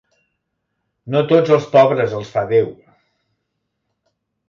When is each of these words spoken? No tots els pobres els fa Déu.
No 1.17 1.21
tots 1.33 1.53
els 1.59 1.69
pobres 1.77 2.17
els 2.23 2.35
fa 2.39 2.47
Déu. 2.57 2.75